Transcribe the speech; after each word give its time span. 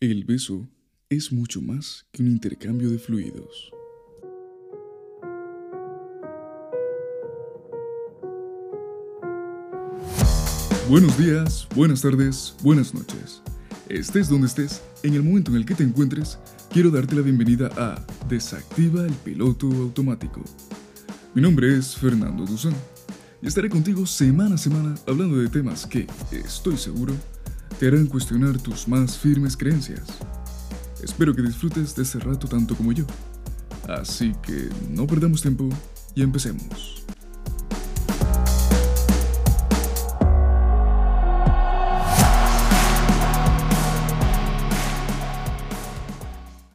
El 0.00 0.22
beso 0.22 0.68
es 1.08 1.32
mucho 1.32 1.60
más 1.60 2.06
que 2.12 2.22
un 2.22 2.28
intercambio 2.28 2.88
de 2.88 3.00
fluidos. 3.00 3.72
Buenos 10.88 11.18
días, 11.18 11.66
buenas 11.74 12.02
tardes, 12.02 12.54
buenas 12.62 12.94
noches. 12.94 13.42
Estés 13.88 14.28
donde 14.28 14.46
estés, 14.46 14.82
en 15.02 15.14
el 15.14 15.24
momento 15.24 15.50
en 15.50 15.56
el 15.56 15.66
que 15.66 15.74
te 15.74 15.82
encuentres, 15.82 16.38
quiero 16.70 16.92
darte 16.92 17.16
la 17.16 17.22
bienvenida 17.22 17.68
a 17.76 18.06
Desactiva 18.28 19.04
el 19.04 19.14
piloto 19.14 19.66
automático. 19.66 20.44
Mi 21.34 21.42
nombre 21.42 21.76
es 21.76 21.96
Fernando 21.96 22.44
Duzán 22.44 22.76
y 23.42 23.48
estaré 23.48 23.68
contigo 23.68 24.06
semana 24.06 24.54
a 24.54 24.58
semana 24.58 24.94
hablando 25.08 25.38
de 25.38 25.48
temas 25.48 25.86
que, 25.86 26.06
estoy 26.30 26.76
seguro, 26.76 27.14
te 27.78 27.86
harán 27.86 28.06
cuestionar 28.06 28.60
tus 28.60 28.88
más 28.88 29.16
firmes 29.16 29.56
creencias. 29.56 30.02
Espero 31.00 31.32
que 31.32 31.42
disfrutes 31.42 31.94
de 31.94 32.02
este 32.02 32.18
rato 32.18 32.48
tanto 32.48 32.74
como 32.74 32.90
yo. 32.90 33.06
Así 33.86 34.32
que 34.42 34.68
no 34.90 35.06
perdamos 35.06 35.42
tiempo 35.42 35.68
y 36.12 36.22
empecemos. 36.22 37.04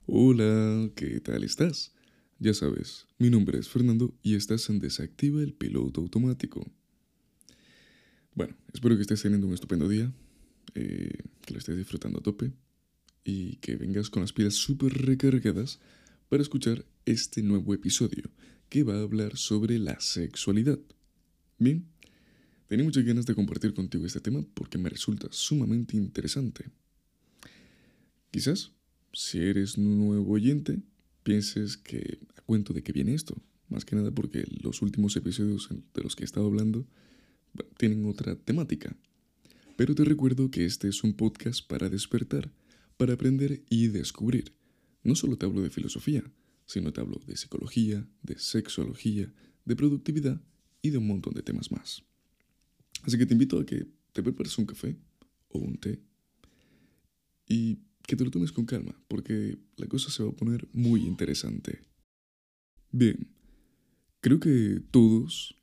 Hola, 0.08 0.90
¿qué 0.96 1.20
tal 1.20 1.44
estás? 1.44 1.92
Ya 2.40 2.54
sabes, 2.54 3.08
mi 3.18 3.30
nombre 3.30 3.60
es 3.60 3.68
Fernando 3.68 4.14
y 4.22 4.36
estás 4.36 4.70
en 4.70 4.80
Desactiva 4.80 5.42
el 5.42 5.54
piloto 5.54 6.00
automático. 6.00 6.66
Bueno, 8.36 8.56
espero 8.74 8.96
que 8.96 9.02
estés 9.02 9.22
teniendo 9.22 9.48
un 9.48 9.54
estupendo 9.54 9.90
día 9.90 10.14
eh, 10.76 11.24
que 11.42 11.54
lo 11.54 11.60
estés 11.60 11.78
disfrutando 11.78 12.20
a 12.20 12.24
tope 12.24 12.52
y 13.24 13.58
que 13.58 13.76
vengas 13.76 14.10
con 14.10 14.22
las 14.22 14.34
pilas 14.34 14.56
súper 14.56 14.94
recargadas 14.94 15.80
para 16.30 16.42
escuchar 16.42 16.86
este 17.06 17.44
nuevo 17.44 17.74
episodio 17.74 18.32
que 18.70 18.84
va 18.84 18.96
a 18.96 19.02
hablar 19.02 19.38
sobre 19.38 19.78
la 19.78 20.00
sexualidad. 20.00 20.80
Bien, 21.60 21.86
tenía 22.68 22.84
muchas 22.84 23.06
ganas 23.06 23.26
de 23.26 23.36
compartir 23.36 23.74
contigo 23.74 24.06
este 24.06 24.20
tema 24.20 24.44
porque 24.54 24.78
me 24.78 24.90
resulta 24.90 25.28
sumamente 25.32 25.96
interesante. 25.96 26.66
Quizás, 28.32 28.72
si 29.14 29.40
eres 29.40 29.78
nuevo 29.78 30.34
oyente, 30.34 30.80
pienses 31.22 31.78
que 31.78 32.20
a 32.36 32.42
cuento 32.42 32.74
de 32.74 32.82
que 32.82 32.94
viene 32.94 33.14
esto, 33.14 33.36
más 33.70 33.86
que 33.86 33.96
nada 33.96 34.12
porque 34.12 34.44
los 34.62 34.82
últimos 34.82 35.16
episodios 35.16 35.70
de 35.94 36.02
los 36.02 36.16
que 36.16 36.24
he 36.24 36.26
estado 36.26 36.48
hablando 36.48 36.88
tienen 37.78 38.06
otra 38.06 38.36
temática. 38.36 38.96
Pero 39.76 39.96
te 39.96 40.06
recuerdo 40.06 40.52
que 40.52 40.66
este 40.66 40.88
es 40.88 41.04
un 41.04 41.14
podcast 41.14 41.68
para 41.68 41.90
despertar, 41.90 42.52
para 42.98 43.14
aprender 43.14 43.64
y 43.70 43.88
descubrir. 43.88 44.54
No 45.04 45.16
solo 45.16 45.38
te 45.38 45.48
hablo 45.48 45.62
de 45.62 45.72
filosofía, 45.72 46.24
sino 46.66 46.94
te 46.94 47.02
hablo 47.02 47.20
de 47.26 47.36
psicología, 47.36 48.08
de 48.22 48.38
sexología, 48.38 49.34
de 49.66 49.76
productividad 49.76 50.42
y 50.82 50.92
de 50.92 51.00
un 51.00 51.08
montón 51.08 51.34
de 51.34 51.42
temas 51.42 51.72
más. 51.72 52.04
Así 53.02 53.18
que 53.18 53.26
te 53.26 53.34
invito 53.34 53.60
a 53.60 53.66
que 53.66 53.88
te 54.12 54.22
prepares 54.22 54.58
un 54.60 54.68
café 54.68 54.96
o 55.50 55.58
un 55.58 55.78
té 55.78 56.00
y 57.48 57.80
que 58.04 58.16
te 58.16 58.24
lo 58.24 58.32
tomes 58.32 58.52
con 58.52 58.66
calma, 58.66 58.96
porque 59.08 59.58
la 59.78 59.88
cosa 59.88 60.12
se 60.12 60.24
va 60.24 60.30
a 60.30 60.36
poner 60.36 60.68
muy 60.72 61.02
interesante. 61.02 61.82
Bien, 62.92 63.28
creo 64.22 64.40
que 64.40 64.82
todos 64.92 65.56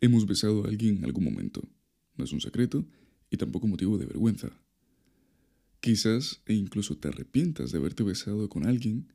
hemos 0.00 0.26
besado 0.26 0.64
a 0.64 0.68
alguien 0.68 0.98
en 0.98 1.04
algún 1.04 1.24
momento. 1.24 1.62
No 2.16 2.24
es 2.24 2.32
un 2.32 2.40
secreto 2.40 2.86
y 3.36 3.38
tampoco 3.38 3.66
motivo 3.66 3.98
de 3.98 4.06
vergüenza. 4.06 4.50
Quizás 5.80 6.40
e 6.46 6.54
incluso 6.54 6.96
te 6.96 7.08
arrepientas 7.08 7.70
de 7.70 7.78
haberte 7.78 8.02
besado 8.02 8.48
con 8.48 8.66
alguien, 8.66 9.12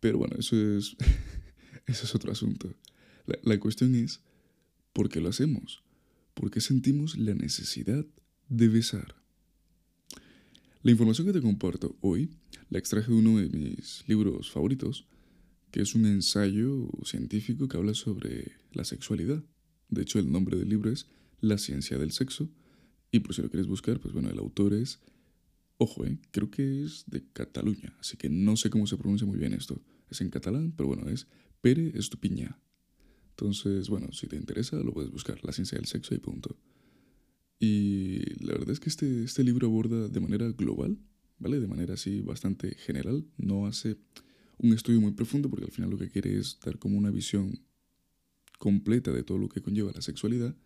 pero 0.00 0.18
bueno, 0.18 0.36
eso 0.38 0.56
es, 0.56 0.96
eso 1.86 2.04
es 2.04 2.14
otro 2.14 2.32
asunto. 2.32 2.74
La, 3.26 3.38
la 3.42 3.60
cuestión 3.60 3.94
es, 3.94 4.20
¿por 4.92 5.08
qué 5.08 5.20
lo 5.20 5.28
hacemos? 5.28 5.82
¿Por 6.34 6.50
qué 6.50 6.60
sentimos 6.60 7.16
la 7.16 7.34
necesidad 7.34 8.04
de 8.48 8.68
besar? 8.68 9.14
La 10.82 10.90
información 10.90 11.26
que 11.26 11.32
te 11.32 11.40
comparto 11.42 11.96
hoy 12.00 12.30
la 12.70 12.78
extraje 12.78 13.10
de 13.10 13.18
uno 13.18 13.38
de 13.38 13.48
mis 13.48 14.04
libros 14.06 14.50
favoritos, 14.50 15.06
que 15.70 15.80
es 15.80 15.94
un 15.94 16.06
ensayo 16.06 16.88
científico 17.04 17.68
que 17.68 17.76
habla 17.76 17.94
sobre 17.94 18.52
la 18.72 18.84
sexualidad. 18.84 19.42
De 19.88 20.02
hecho, 20.02 20.18
el 20.18 20.30
nombre 20.30 20.56
del 20.56 20.68
libro 20.68 20.90
es 20.90 21.06
La 21.40 21.58
ciencia 21.58 21.98
del 21.98 22.12
sexo 22.12 22.50
y 23.10 23.20
por 23.20 23.34
si 23.34 23.42
lo 23.42 23.50
quieres 23.50 23.66
buscar, 23.66 24.00
pues 24.00 24.12
bueno, 24.12 24.30
el 24.30 24.38
autor 24.38 24.74
es, 24.74 25.00
ojo, 25.78 26.04
eh, 26.04 26.18
creo 26.30 26.50
que 26.50 26.84
es 26.84 27.04
de 27.06 27.24
Cataluña, 27.32 27.96
así 28.00 28.16
que 28.16 28.28
no 28.28 28.56
sé 28.56 28.70
cómo 28.70 28.86
se 28.86 28.96
pronuncia 28.96 29.26
muy 29.26 29.38
bien 29.38 29.54
esto. 29.54 29.80
Es 30.10 30.20
en 30.20 30.30
catalán, 30.30 30.72
pero 30.76 30.88
bueno, 30.88 31.08
es 31.08 31.26
Pere 31.60 31.92
Estupiña. 31.98 32.58
Entonces, 33.30 33.88
bueno, 33.88 34.10
si 34.12 34.26
te 34.26 34.36
interesa, 34.36 34.76
lo 34.76 34.92
puedes 34.92 35.10
buscar, 35.10 35.38
La 35.44 35.52
ciencia 35.52 35.76
del 35.76 35.86
sexo 35.86 36.14
y 36.14 36.18
punto. 36.18 36.56
Y 37.60 38.18
la 38.44 38.52
verdad 38.52 38.70
es 38.70 38.80
que 38.80 38.88
este, 38.88 39.24
este 39.24 39.44
libro 39.44 39.66
aborda 39.66 40.08
de 40.08 40.20
manera 40.20 40.50
global, 40.52 40.98
¿vale? 41.38 41.60
De 41.60 41.66
manera 41.66 41.94
así 41.94 42.20
bastante 42.20 42.74
general, 42.76 43.26
no 43.36 43.66
hace 43.66 43.96
un 44.58 44.72
estudio 44.72 45.00
muy 45.00 45.12
profundo 45.12 45.48
porque 45.48 45.66
al 45.66 45.72
final 45.72 45.90
lo 45.90 45.98
que 45.98 46.08
quiere 46.08 46.36
es 46.36 46.58
dar 46.64 46.78
como 46.78 46.98
una 46.98 47.10
visión 47.10 47.60
completa 48.58 49.12
de 49.12 49.22
todo 49.22 49.38
lo 49.38 49.48
que 49.48 49.62
conlleva 49.62 49.92
la 49.92 50.02
sexualidad 50.02 50.56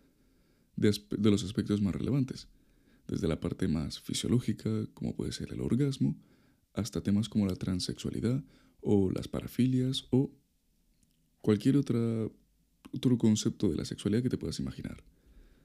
de, 0.75 0.93
los 1.29 1.43
aspectos 1.43 1.81
más 1.81 1.95
relevantes, 1.95 2.47
desde 3.07 3.27
la 3.27 3.39
parte 3.39 3.67
más 3.67 3.99
fisiológica, 3.99 4.87
como 4.93 5.15
puede 5.15 5.31
ser 5.31 5.51
el 5.51 5.61
orgasmo, 5.61 6.17
hasta 6.73 7.01
temas 7.01 7.29
como 7.29 7.45
la 7.45 7.55
transexualidad 7.55 8.43
o 8.81 9.11
las 9.11 9.27
parafilias 9.27 10.07
o 10.09 10.31
cualquier 11.41 11.77
otra, 11.77 12.27
otro 12.91 13.17
concepto 13.17 13.69
de 13.69 13.77
la 13.77 13.85
sexualidad 13.85 14.23
que 14.23 14.29
te 14.29 14.37
puedas 14.37 14.59
imaginar. 14.59 15.03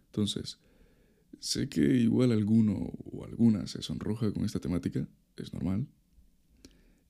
Entonces, 0.06 0.58
sé 1.40 1.68
que 1.68 1.80
igual 1.80 2.32
alguno 2.32 2.74
o 3.12 3.24
alguna 3.24 3.66
se 3.66 3.82
sonroja 3.82 4.32
con 4.32 4.44
esta 4.44 4.60
temática, 4.60 5.08
es 5.36 5.52
normal. 5.52 5.86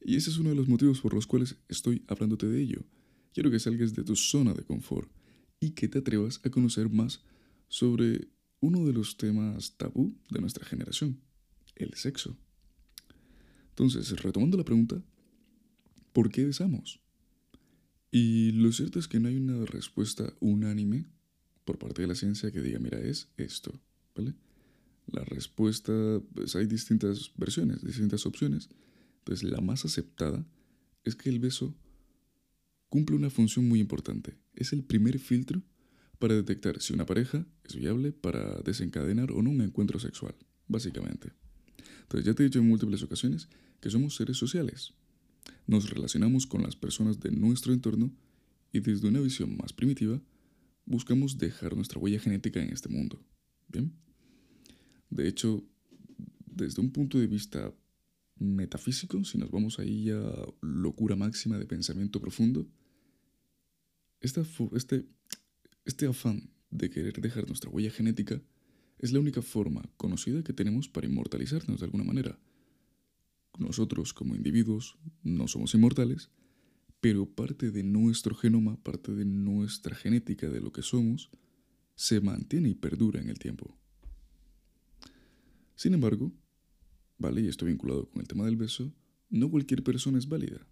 Y 0.01 0.17
ese 0.17 0.31
es 0.31 0.39
uno 0.39 0.51
de 0.51 0.57
los 0.57 0.69
motivos 0.69 1.01
por 1.01 1.15
los 1.15 1.27
cuales 1.27 1.57
estoy 1.69 2.05
hablándote 2.07 2.47
de 2.47 2.61
ello. 2.61 2.85
Quiero 3.33 3.51
que 3.51 3.59
salgas 3.59 3.95
de 3.95 4.05
tu 4.05 4.17
zona 4.17 4.55
de 4.55 4.65
confort 4.65 5.11
y 5.61 5.71
que 5.71 5.89
te 5.89 5.99
atrevas 5.99 6.41
a 6.45 6.51
conocer 6.51 6.89
más 6.89 7.23
sobre 7.69 8.29
uno 8.61 8.85
de 8.85 8.93
los 8.93 9.17
temas 9.17 9.77
tabú 9.77 10.17
de 10.31 10.41
nuestra 10.41 10.65
generación, 10.65 11.21
el 11.77 11.95
sexo. 11.95 12.37
Entonces, 13.71 14.11
retomando 14.23 14.57
la 14.57 14.65
pregunta, 14.65 15.03
¿por 16.13 16.31
qué 16.31 16.45
besamos? 16.45 17.01
Y 18.11 18.53
lo 18.53 18.73
cierto 18.73 18.99
es 18.99 19.07
que 19.07 19.21
no 19.21 19.29
hay 19.29 19.37
una 19.37 19.65
respuesta 19.67 20.33
unánime 20.41 21.07
por 21.65 21.79
parte 21.79 22.03
de 22.03 22.09
la 22.09 22.15
ciencia 22.15 22.51
que 22.51 22.63
diga, 22.63 22.79
mira, 22.79 22.99
es 22.99 23.29
esto, 23.37 23.79
¿vale? 24.17 24.35
La 25.07 25.25
respuesta, 25.25 25.93
pues 26.35 26.57
hay 26.57 26.67
distintas 26.67 27.33
versiones, 27.37 27.85
distintas 27.85 28.27
opciones. 28.27 28.69
Entonces, 29.19 29.49
la 29.49 29.61
más 29.61 29.85
aceptada 29.85 30.45
es 31.05 31.15
que 31.15 31.29
el 31.29 31.39
beso 31.39 31.75
cumple 32.89 33.17
una 33.17 33.31
función 33.31 33.69
muy 33.69 33.81
importante. 33.81 34.39
Es 34.55 34.73
el 34.73 34.83
primer 34.83 35.19
filtro 35.19 35.63
para 36.19 36.35
detectar 36.35 36.81
si 36.81 36.93
una 36.93 37.07
pareja 37.07 37.47
es 37.65 37.77
viable 37.77 38.13
para 38.13 38.61
desencadenar 38.61 39.33
o 39.33 39.43
no 39.43 39.51
un 39.51 39.61
encuentro 39.61 39.99
sexual, 39.99 40.35
básicamente. 40.67 41.33
Entonces 42.03 42.27
ya 42.27 42.35
te 42.35 42.43
he 42.43 42.47
dicho 42.47 42.59
en 42.59 42.69
múltiples 42.69 43.03
ocasiones 43.03 43.49
que 43.81 43.91
somos 43.91 44.17
seres 44.17 44.37
sociales. 44.37 44.95
Nos 45.67 45.91
relacionamos 45.91 46.47
con 46.47 46.63
las 46.63 46.77
personas 46.77 47.21
de 47.21 47.31
nuestro 47.31 47.73
entorno 47.73 48.11
y 48.73 48.81
desde 48.81 49.09
una 49.09 49.21
visión 49.21 49.57
más 49.57 49.73
primitiva 49.73 50.21
buscamos 50.85 51.39
dejar 51.39 51.77
nuestra 51.77 52.01
huella 52.01 52.19
genética 52.19 52.63
en 52.63 52.73
este 52.73 52.89
mundo. 52.89 53.23
¿Bien? 53.69 53.93
De 55.11 55.29
hecho, 55.29 55.65
desde 56.47 56.81
un 56.81 56.91
punto 56.91 57.19
de 57.19 57.27
vista 57.27 57.73
metafísico, 58.39 59.23
si 59.25 59.39
nos 59.39 59.51
vamos 59.51 59.79
ahí 59.79 60.11
a 60.11 60.47
locura 60.61 61.17
máxima 61.17 61.59
de 61.59 61.67
pensamiento 61.67 62.21
profundo, 62.21 62.67
esta, 64.21 64.43
este, 64.75 65.07
este 65.89 66.07
afán 66.07 66.51
de 66.71 66.91
querer 66.91 67.19
dejar 67.19 67.47
nuestra 67.47 67.71
huella 67.71 67.91
genética 67.91 68.43
es 68.99 69.11
la 69.11 69.21
única 69.21 69.41
forma 69.41 69.89
conocida 69.97 70.45
que 70.45 70.53
tenemos 70.53 70.87
para 70.87 71.07
inmortalizarnos 71.07 71.81
de 71.81 71.87
alguna 71.87 72.05
manera. 72.05 72.39
Nosotros 73.59 74.13
como 74.13 74.37
individuos 74.37 74.99
no 75.23 75.49
somos 75.49 75.75
inmortales, 75.75 76.31
pero 77.01 77.25
parte 77.25 77.71
de 77.71 77.85
nuestro 77.85 78.35
genoma, 78.35 78.77
parte 78.83 79.13
de 79.13 79.25
nuestra 79.25 79.95
genética, 79.95 80.51
de 80.51 80.61
lo 80.61 80.73
que 80.73 80.83
somos, 80.83 81.31
se 81.95 82.21
mantiene 82.21 82.69
y 82.69 82.75
perdura 82.75 83.23
en 83.23 83.31
el 83.31 83.39
tiempo. 83.39 83.75
Sin 85.75 85.95
embargo, 85.95 86.33
vale, 87.17 87.41
y 87.41 87.49
esto 87.49 87.65
vinculado 87.65 88.11
con 88.11 88.21
el 88.21 88.29
tema 88.29 88.45
del 88.45 88.57
beso, 88.57 88.93
no 89.31 89.51
cualquier 89.51 89.83
persona 89.83 90.19
es 90.19 90.29
válida. 90.29 90.67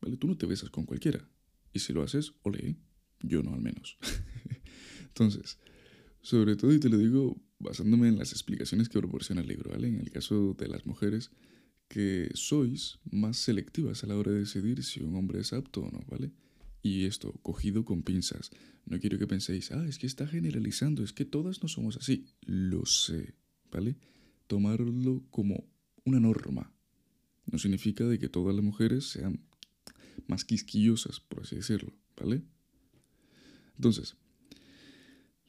Vale, 0.00 0.16
tú 0.16 0.26
no 0.26 0.38
te 0.38 0.46
besas 0.46 0.70
con 0.70 0.86
cualquiera. 0.86 1.28
Y 1.74 1.80
si 1.80 1.92
lo 1.92 2.02
haces, 2.02 2.32
ole, 2.44 2.78
yo 3.20 3.42
no 3.42 3.52
al 3.52 3.60
menos. 3.60 3.98
Entonces, 5.18 5.58
sobre 6.22 6.54
todo, 6.54 6.72
y 6.72 6.78
te 6.78 6.88
lo 6.88 6.96
digo 6.96 7.36
basándome 7.58 8.06
en 8.06 8.18
las 8.18 8.30
explicaciones 8.30 8.88
que 8.88 9.00
proporciona 9.00 9.40
el 9.40 9.48
libro, 9.48 9.70
¿vale? 9.70 9.88
En 9.88 9.98
el 9.98 10.10
caso 10.10 10.54
de 10.54 10.68
las 10.68 10.86
mujeres, 10.86 11.32
que 11.88 12.30
sois 12.34 13.00
más 13.10 13.36
selectivas 13.36 14.04
a 14.04 14.06
la 14.06 14.16
hora 14.16 14.30
de 14.30 14.40
decidir 14.40 14.84
si 14.84 15.02
un 15.02 15.16
hombre 15.16 15.40
es 15.40 15.52
apto 15.52 15.80
o 15.80 15.90
no, 15.90 16.04
¿vale? 16.08 16.30
Y 16.82 17.06
esto, 17.06 17.32
cogido 17.42 17.84
con 17.84 18.04
pinzas. 18.04 18.50
No 18.86 19.00
quiero 19.00 19.18
que 19.18 19.26
penséis, 19.26 19.72
ah, 19.72 19.84
es 19.88 19.98
que 19.98 20.06
está 20.06 20.24
generalizando, 20.28 21.02
es 21.02 21.12
que 21.12 21.24
todas 21.24 21.62
no 21.62 21.68
somos 21.68 21.96
así. 21.96 22.26
Lo 22.42 22.86
sé, 22.86 23.34
¿vale? 23.72 23.96
Tomarlo 24.46 25.24
como 25.30 25.68
una 26.04 26.20
norma. 26.20 26.72
No 27.46 27.58
significa 27.58 28.04
de 28.04 28.20
que 28.20 28.28
todas 28.28 28.54
las 28.54 28.64
mujeres 28.64 29.08
sean 29.08 29.40
más 30.28 30.44
quisquillosas, 30.44 31.18
por 31.18 31.42
así 31.42 31.56
decirlo, 31.56 31.92
¿vale? 32.16 32.42
Entonces, 33.74 34.16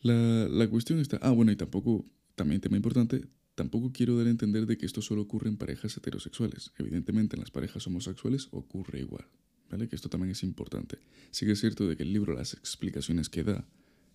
la, 0.01 0.47
la 0.47 0.69
cuestión 0.69 0.99
está... 0.99 1.17
Ah, 1.21 1.31
bueno, 1.31 1.51
y 1.51 1.55
tampoco, 1.55 2.05
también 2.35 2.61
tema 2.61 2.77
importante, 2.77 3.27
tampoco 3.55 3.91
quiero 3.91 4.17
dar 4.17 4.27
a 4.27 4.29
entender 4.29 4.65
de 4.65 4.77
que 4.77 4.85
esto 4.85 5.01
solo 5.01 5.21
ocurre 5.21 5.49
en 5.49 5.57
parejas 5.57 5.95
heterosexuales. 5.97 6.71
Evidentemente 6.77 7.35
en 7.35 7.41
las 7.41 7.51
parejas 7.51 7.85
homosexuales 7.87 8.47
ocurre 8.51 8.99
igual, 8.99 9.27
¿vale? 9.69 9.89
Que 9.89 9.95
esto 9.95 10.09
también 10.09 10.31
es 10.31 10.43
importante. 10.43 10.99
Sí 11.31 11.45
que 11.45 11.51
es 11.51 11.59
cierto 11.59 11.87
de 11.87 11.97
que 11.97 12.03
el 12.03 12.13
libro 12.13 12.33
las 12.33 12.53
explicaciones 12.53 13.29
que 13.29 13.43
da 13.43 13.67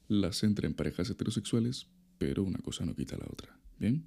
las 0.08 0.38
centra 0.38 0.66
en 0.66 0.75
parejas 0.75 1.10
heterosexuales, 1.10 1.88
pero 2.19 2.42
una 2.42 2.58
cosa 2.58 2.86
no 2.86 2.94
quita 2.94 3.16
la 3.16 3.26
otra, 3.31 3.58
¿bien? 3.78 4.06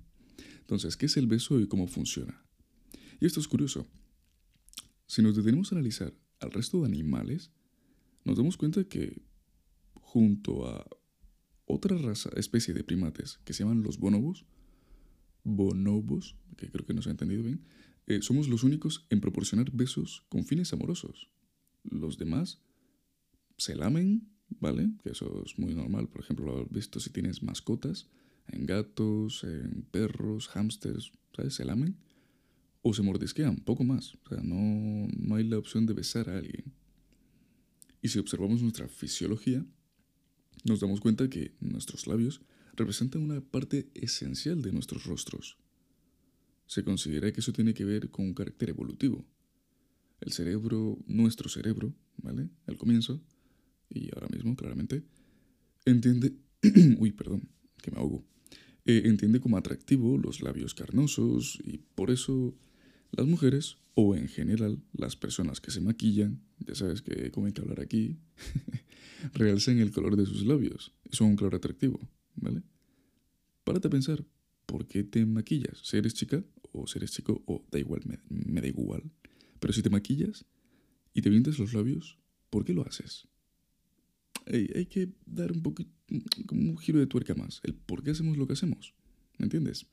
Entonces, 0.59 0.97
¿qué 0.97 1.05
es 1.05 1.17
el 1.17 1.27
beso 1.27 1.59
y 1.59 1.67
cómo 1.67 1.87
funciona? 1.87 2.43
Y 3.19 3.25
esto 3.25 3.39
es 3.39 3.47
curioso. 3.47 3.87
Si 5.05 5.21
nos 5.21 5.35
detenemos 5.35 5.71
a 5.71 5.75
analizar 5.75 6.13
al 6.39 6.51
resto 6.51 6.81
de 6.81 6.87
animales, 6.87 7.51
nos 8.25 8.37
damos 8.37 8.57
cuenta 8.57 8.83
que 8.83 9.21
junto 9.93 10.67
a 10.67 10.85
otra 11.67 11.97
raza, 11.97 12.29
especie 12.35 12.73
de 12.73 12.83
primates 12.83 13.39
que 13.43 13.53
se 13.53 13.63
llaman 13.63 13.83
los 13.83 13.99
bonobos, 13.99 14.45
bonobos, 15.43 16.35
que 16.55 16.71
creo 16.71 16.85
que 16.85 16.93
no 16.93 17.01
se 17.01 17.09
ha 17.09 17.11
entendido 17.11 17.43
bien, 17.43 17.65
eh, 18.07 18.21
somos 18.21 18.47
los 18.47 18.63
únicos 18.63 19.05
en 19.09 19.19
proporcionar 19.19 19.71
besos 19.71 20.25
con 20.29 20.45
fines 20.45 20.71
amorosos. 20.71 21.29
Los 21.83 22.17
demás 22.17 22.61
se 23.57 23.75
lamen, 23.75 24.29
¿vale? 24.49 24.91
Que 25.03 25.11
eso 25.11 25.43
es 25.45 25.59
muy 25.59 25.75
normal. 25.75 26.07
Por 26.07 26.21
ejemplo, 26.21 26.45
lo 26.45 26.61
has 26.61 26.69
visto 26.69 27.01
si 27.01 27.09
tienes 27.09 27.43
mascotas, 27.43 28.09
en 28.47 28.65
gatos, 28.65 29.43
en 29.43 29.85
perros, 29.91 30.47
hámsters, 30.47 31.11
¿sabes? 31.35 31.55
Se 31.55 31.65
lamen 31.65 31.97
o 32.81 32.93
se 32.93 33.03
mordisquean, 33.03 33.57
poco 33.57 33.83
más. 33.83 34.15
O 34.25 34.29
sea, 34.29 34.41
no, 34.41 35.07
no 35.17 35.35
hay 35.35 35.43
la 35.43 35.57
opción 35.57 35.85
de 35.85 35.93
besar 35.93 36.29
a 36.29 36.37
alguien. 36.37 36.71
Y 38.01 38.07
si 38.07 38.19
observamos 38.19 38.61
nuestra 38.61 38.87
fisiología, 38.87 39.65
nos 40.63 40.79
damos 40.79 40.99
cuenta 40.99 41.29
que 41.29 41.55
nuestros 41.59 42.07
labios 42.07 42.41
representan 42.75 43.21
una 43.21 43.41
parte 43.41 43.89
esencial 43.93 44.61
de 44.61 44.71
nuestros 44.71 45.05
rostros. 45.05 45.57
Se 46.65 46.83
considera 46.83 47.31
que 47.31 47.39
eso 47.39 47.53
tiene 47.53 47.73
que 47.73 47.85
ver 47.85 48.09
con 48.09 48.25
un 48.25 48.33
carácter 48.33 48.69
evolutivo. 48.69 49.25
El 50.19 50.31
cerebro, 50.31 50.97
nuestro 51.07 51.49
cerebro, 51.49 51.93
¿vale? 52.17 52.49
Al 52.65 52.77
comienzo, 52.77 53.21
y 53.89 54.09
ahora 54.13 54.27
mismo, 54.29 54.55
claramente, 54.55 55.03
entiende... 55.85 56.33
Uy, 56.99 57.11
perdón, 57.11 57.49
que 57.81 57.91
me 57.91 57.97
ahogo. 57.97 58.25
Eh, 58.85 59.03
entiende 59.05 59.39
como 59.39 59.57
atractivo 59.57 60.17
los 60.17 60.41
labios 60.41 60.73
carnosos 60.73 61.59
y 61.63 61.77
por 61.77 62.09
eso 62.09 62.55
las 63.11 63.27
mujeres, 63.27 63.77
o 63.93 64.15
en 64.15 64.27
general 64.27 64.83
las 64.93 65.15
personas 65.15 65.59
que 65.59 65.71
se 65.71 65.81
maquillan, 65.81 66.41
ya 66.59 66.75
sabes 66.75 67.01
que 67.01 67.31
como 67.31 67.47
hay 67.47 67.53
que 67.53 67.61
hablar 67.61 67.79
aquí, 67.79 68.17
realzan 69.33 69.79
el 69.79 69.91
color 69.91 70.15
de 70.15 70.25
sus 70.25 70.45
labios. 70.45 70.93
Eso 71.05 71.23
es 71.23 71.29
un 71.29 71.35
color 71.35 71.55
atractivo, 71.55 71.99
¿vale? 72.35 72.61
Párate 73.63 73.87
a 73.87 73.91
pensar, 73.91 74.23
¿por 74.65 74.87
qué 74.87 75.03
te 75.03 75.25
maquillas? 75.25 75.79
Si 75.83 75.97
eres 75.97 76.13
chica 76.13 76.43
o 76.71 76.85
si 76.85 76.99
eres 76.99 77.11
chico, 77.11 77.43
o 77.47 77.65
da 77.71 77.79
igual, 77.79 78.01
me, 78.05 78.61
da 78.61 78.67
igual. 78.67 79.03
Pero 79.59 79.73
si 79.73 79.81
te 79.81 79.89
maquillas 79.89 80.45
y 81.13 81.21
te 81.21 81.31
pintas 81.31 81.57
los 81.57 81.73
labios, 81.73 82.19
¿por 82.49 82.65
qué 82.65 82.73
lo 82.73 82.85
haces? 82.85 83.27
hay 84.49 84.85
que 84.85 85.09
dar 85.25 85.51
un 85.51 85.61
poquito, 85.61 85.91
un 86.51 86.77
giro 86.77 86.99
de 86.99 87.07
tuerca 87.07 87.35
más, 87.35 87.59
el 87.63 87.73
por 87.73 88.01
qué 88.01 88.11
hacemos 88.11 88.37
lo 88.37 88.47
que 88.47 88.53
hacemos, 88.53 88.93
¿me 89.37 89.43
entiendes? 89.43 89.87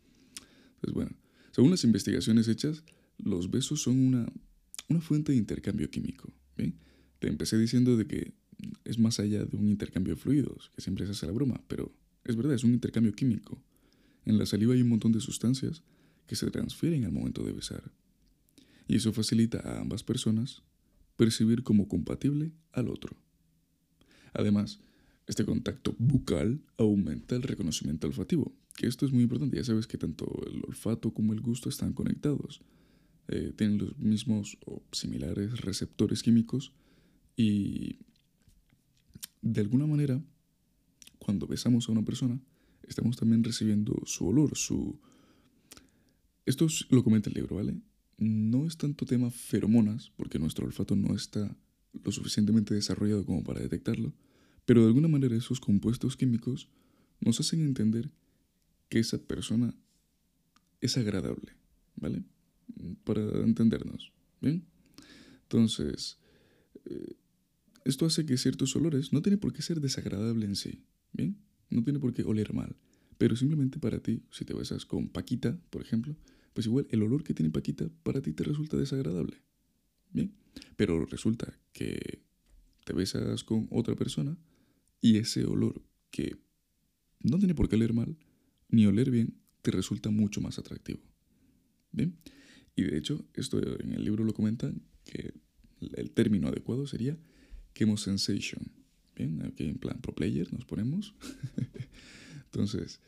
Pues 0.81 0.93
bueno, 0.95 1.11
según 1.51 1.73
las 1.73 1.83
investigaciones 1.83 2.47
hechas, 2.47 2.85
los 3.19 3.51
besos 3.51 3.83
son 3.83 3.99
una, 3.99 4.27
una 4.89 5.01
fuente 5.01 5.33
de 5.33 5.39
intercambio 5.39 5.91
químico. 5.91 6.33
Te 7.19 7.29
empecé 7.29 7.57
diciendo 7.57 7.97
de 7.97 8.07
que 8.07 8.35
es 8.85 8.99
más 8.99 9.19
allá 9.19 9.45
de 9.45 9.57
un 9.57 9.69
intercambio 9.69 10.15
de 10.15 10.21
fluidos, 10.21 10.71
que 10.75 10.83
siempre 10.83 11.07
se 11.07 11.13
hace 11.13 11.27
la 11.27 11.33
broma, 11.33 11.63
pero 11.69 11.95
es 12.25 12.37
verdad, 12.37 12.55
es 12.55 12.65
un 12.65 12.73
intercambio 12.73 13.13
químico. 13.13 13.63
En 14.25 14.39
la 14.39 14.47
saliva 14.47 14.75
hay 14.75 14.83
un 14.83 14.89
montón 14.89 15.13
de 15.13 15.21
sustancias 15.21 15.83
que 16.27 16.37
se 16.37 16.51
transfieren 16.51 17.05
al 17.05 17.13
momento 17.13 17.43
de 17.43 17.53
besar. 17.53 17.93
Y 18.89 18.97
eso 18.97 19.13
facilita 19.13 19.61
a 19.61 19.81
ambas 19.81 20.03
personas 20.03 20.63
percibir 21.17 21.63
como 21.63 21.89
compatible 21.89 22.53
al 22.73 22.89
otro. 22.89 23.17
Además, 24.33 24.81
este 25.27 25.45
contacto 25.45 25.95
bucal 25.99 26.61
aumenta 26.77 27.37
el 27.37 27.43
reconocimiento 27.43 28.07
olfativo, 28.07 28.55
que 28.77 28.87
esto 28.87 29.07
es 29.07 29.13
muy 29.13 29.23
importante. 29.23 29.57
Ya 29.57 29.65
sabes 29.65 29.87
que 29.87 29.97
tanto 29.97 30.27
el 30.47 30.63
olfato 30.67 31.15
como 31.15 31.33
el 31.33 31.41
gusto 31.41 31.69
están 31.69 31.93
conectados. 31.93 32.61
Eh, 33.29 33.53
tienen 33.57 33.79
los 33.79 33.99
mismos 33.99 34.59
o 34.67 34.83
similares 34.93 35.61
receptores 35.61 36.23
químicos 36.23 36.73
y 37.37 37.99
de 39.41 39.61
alguna 39.63 39.87
manera 39.87 40.23
cuando 41.19 41.47
besamos 41.47 41.89
a 41.89 41.93
una 41.93 42.05
persona 42.05 42.39
estamos 42.87 43.17
también 43.17 43.43
recibiendo 43.43 44.03
su 44.05 44.27
olor, 44.27 44.57
su... 44.57 45.01
Esto 46.45 46.67
lo 46.91 47.03
comenta 47.03 47.31
el 47.31 47.35
libro, 47.35 47.57
¿vale? 47.57 47.81
No 48.19 48.67
es 48.67 48.77
tanto 48.77 49.07
tema 49.07 49.31
feromonas, 49.31 50.13
porque 50.17 50.39
nuestro 50.39 50.67
olfato 50.67 50.95
no 50.95 51.15
está 51.15 51.57
lo 51.93 52.13
suficientemente 52.13 52.75
desarrollado 52.75 53.25
como 53.25 53.43
para 53.43 53.61
detectarlo, 53.61 54.13
pero 54.67 54.83
de 54.83 54.89
alguna 54.89 55.09
manera 55.09 55.37
esos 55.37 55.61
compuestos 55.61 56.17
químicos 56.17 56.69
nos 57.21 57.41
hacen 57.41 57.63
entender 57.63 58.11
que 58.89 58.99
esa 58.99 59.19
persona 59.19 59.75
es 60.81 60.99
agradable, 60.99 61.53
¿vale? 61.97 62.23
Para 63.05 63.23
entendernos. 63.43 64.13
¿Bien? 64.41 64.65
Entonces, 65.43 66.19
eh, 66.85 67.17
esto 67.85 68.07
hace 68.07 68.25
que 68.27 68.37
ciertos 68.37 68.75
olores 68.77 69.13
no 69.13 69.23
tienen 69.23 69.41
por 69.41 69.53
qué 69.53 69.63
ser 69.63 69.81
desagradable 69.81 70.47
en 70.47 70.57
sí. 70.57 70.85
¿Bien? 71.13 71.37
No 71.71 71.83
tiene 71.83 71.99
por 71.99 72.13
qué 72.13 72.23
oler 72.23 72.53
mal. 72.55 72.77
Pero 73.19 73.37
simplemente 73.37 73.79
para 73.79 74.01
ti, 74.01 74.23
si 74.31 74.45
te 74.45 74.55
besas 74.55 74.85
con 74.85 75.09
Paquita, 75.09 75.59
por 75.71 75.83
ejemplo, 75.83 76.17
pues 76.53 76.67
igual 76.67 76.87
el 76.91 77.03
olor 77.03 77.23
que 77.23 77.35
tiene 77.35 77.51
Paquita 77.51 77.89
para 78.03 78.21
ti 78.21 78.33
te 78.33 78.45
resulta 78.45 78.77
desagradable. 78.77 79.37
Bien. 80.13 80.33
Pero 80.77 81.05
resulta 81.07 81.59
que 81.73 82.23
te 82.85 82.93
besas 82.93 83.45
con 83.45 83.67
otra 83.71 83.95
persona 83.97 84.37
y 85.01 85.19
ese 85.19 85.45
olor 85.45 85.83
que 86.11 86.37
no 87.21 87.39
tiene 87.39 87.55
por 87.55 87.69
qué 87.69 87.77
oler 87.77 87.93
mal 87.93 88.17
ni 88.69 88.87
oler 88.87 89.11
bien 89.11 89.35
te 89.63 89.71
resulta 89.71 90.11
mucho 90.11 90.41
más 90.41 90.59
atractivo. 90.59 91.01
Bien. 91.93 92.17
Y 92.77 92.83
de 92.83 92.99
hecho, 92.99 93.25
esto 93.35 93.61
en 93.81 93.93
el 93.93 94.05
libro 94.05 94.25
lo 94.25 94.35
comentan, 94.35 94.83
que 95.05 95.35
el 95.97 96.11
término 96.11 96.49
adecuado 96.49 96.87
sería 96.87 97.17
chemosensation. 97.75 98.73
Bien, 99.17 99.43
aquí 99.43 99.65
en 99.65 99.79
plan 99.79 100.01
pro 100.01 100.15
player 100.15 100.53
nos 100.53 100.65
ponemos. 100.65 101.15
Entonces, 102.47 103.01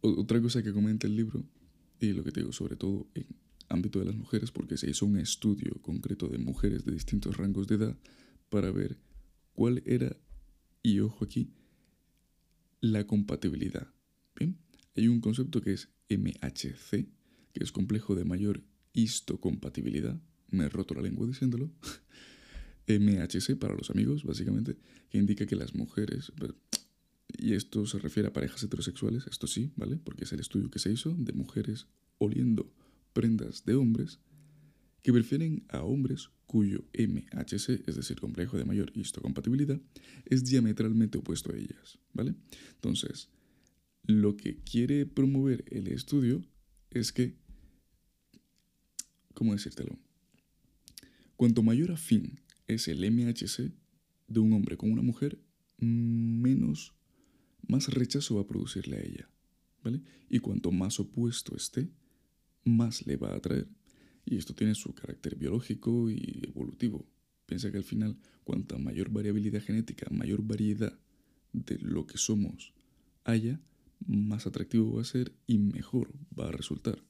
otra 0.00 0.40
cosa 0.40 0.62
que 0.62 0.72
comenta 0.72 1.06
el 1.06 1.16
libro, 1.16 1.44
y 2.00 2.12
lo 2.12 2.22
que 2.22 2.30
te 2.30 2.40
digo, 2.40 2.52
sobre 2.52 2.76
todo 2.76 3.08
en 3.14 3.26
ámbito 3.68 3.98
de 3.98 4.06
las 4.06 4.16
mujeres, 4.16 4.50
porque 4.50 4.76
se 4.76 4.88
hizo 4.88 5.06
un 5.06 5.18
estudio 5.18 5.80
concreto 5.82 6.28
de 6.28 6.38
mujeres 6.38 6.84
de 6.84 6.92
distintos 6.92 7.36
rangos 7.36 7.66
de 7.66 7.74
edad 7.76 7.96
para 8.48 8.70
ver 8.70 8.98
cuál 9.52 9.82
era, 9.84 10.16
y 10.82 11.00
ojo 11.00 11.24
aquí, 11.24 11.52
la 12.80 13.06
compatibilidad. 13.06 13.92
Bien, 14.36 14.56
hay 14.96 15.08
un 15.08 15.20
concepto 15.20 15.60
que 15.60 15.72
es 15.72 15.88
MHC, 16.08 17.08
que 17.52 17.64
es 17.64 17.72
complejo 17.72 18.14
de 18.14 18.24
mayor 18.24 18.62
histocompatibilidad, 18.92 20.20
me 20.50 20.64
he 20.64 20.68
roto 20.68 20.94
la 20.94 21.02
lengua 21.02 21.26
diciéndolo, 21.26 21.70
MHC 22.88 23.56
para 23.58 23.74
los 23.74 23.90
amigos, 23.90 24.24
básicamente, 24.24 24.76
que 25.10 25.18
indica 25.18 25.46
que 25.46 25.56
las 25.56 25.74
mujeres, 25.74 26.32
y 27.36 27.52
esto 27.52 27.86
se 27.86 27.98
refiere 27.98 28.28
a 28.28 28.32
parejas 28.32 28.62
heterosexuales, 28.62 29.26
esto 29.30 29.46
sí, 29.46 29.72
¿vale? 29.76 29.96
Porque 29.96 30.24
es 30.24 30.32
el 30.32 30.40
estudio 30.40 30.70
que 30.70 30.78
se 30.78 30.90
hizo 30.90 31.14
de 31.14 31.32
mujeres 31.32 31.86
oliendo 32.18 32.72
prendas 33.12 33.64
de 33.64 33.74
hombres 33.74 34.20
que 35.02 35.12
prefieren 35.12 35.64
a 35.68 35.82
hombres 35.82 36.30
cuyo 36.46 36.84
MHC, 36.94 37.86
es 37.86 37.96
decir, 37.96 38.18
complejo 38.20 38.56
de 38.56 38.64
mayor 38.64 38.90
histocompatibilidad, 38.94 39.80
es 40.24 40.44
diametralmente 40.44 41.18
opuesto 41.18 41.52
a 41.52 41.56
ellas, 41.56 41.98
¿vale? 42.14 42.34
Entonces, 42.74 43.28
lo 44.02 44.36
que 44.36 44.62
quiere 44.62 45.04
promover 45.04 45.64
el 45.70 45.88
estudio 45.88 46.42
es 46.90 47.12
que 47.12 47.36
¿cómo 49.38 49.52
decírtelo? 49.52 49.96
Cuanto 51.36 51.62
mayor 51.62 51.92
afín 51.92 52.40
es 52.66 52.88
el 52.88 53.08
MHC 53.08 53.72
de 54.26 54.40
un 54.40 54.52
hombre 54.52 54.76
con 54.76 54.90
una 54.90 55.02
mujer, 55.02 55.38
menos, 55.78 56.92
más 57.68 57.86
rechazo 57.86 58.34
va 58.34 58.40
a 58.40 58.46
producirle 58.48 58.96
a 58.96 59.00
ella, 59.00 59.30
¿vale? 59.84 60.02
Y 60.28 60.40
cuanto 60.40 60.72
más 60.72 60.98
opuesto 60.98 61.54
esté, 61.54 61.88
más 62.64 63.06
le 63.06 63.16
va 63.16 63.30
a 63.30 63.36
atraer. 63.36 63.68
Y 64.24 64.38
esto 64.38 64.56
tiene 64.56 64.74
su 64.74 64.92
carácter 64.92 65.36
biológico 65.36 66.10
y 66.10 66.42
evolutivo. 66.42 67.06
Piensa 67.46 67.70
que 67.70 67.76
al 67.76 67.84
final, 67.84 68.18
cuanta 68.42 68.76
mayor 68.76 69.08
variabilidad 69.08 69.62
genética, 69.62 70.08
mayor 70.10 70.42
variedad 70.42 70.98
de 71.52 71.78
lo 71.78 72.08
que 72.08 72.18
somos 72.18 72.74
haya, 73.22 73.60
más 74.04 74.48
atractivo 74.48 74.96
va 74.96 75.02
a 75.02 75.04
ser 75.04 75.32
y 75.46 75.58
mejor 75.58 76.12
va 76.36 76.48
a 76.48 76.52
resultar. 76.52 77.07